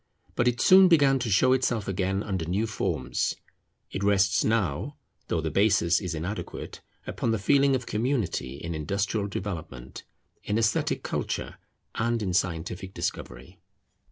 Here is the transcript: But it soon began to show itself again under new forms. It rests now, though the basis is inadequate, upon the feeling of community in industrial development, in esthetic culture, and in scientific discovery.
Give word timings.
But 0.35 0.47
it 0.47 0.59
soon 0.59 0.87
began 0.87 1.19
to 1.19 1.29
show 1.29 1.53
itself 1.53 1.87
again 1.87 2.23
under 2.23 2.45
new 2.45 2.65
forms. 2.65 3.35
It 3.91 4.03
rests 4.03 4.43
now, 4.43 4.97
though 5.27 5.41
the 5.41 5.51
basis 5.51 6.01
is 6.01 6.15
inadequate, 6.15 6.81
upon 7.05 7.29
the 7.29 7.37
feeling 7.37 7.75
of 7.75 7.85
community 7.85 8.55
in 8.55 8.73
industrial 8.73 9.27
development, 9.27 10.01
in 10.43 10.57
esthetic 10.57 11.03
culture, 11.03 11.57
and 11.93 12.23
in 12.23 12.33
scientific 12.33 12.95
discovery. 12.95 13.59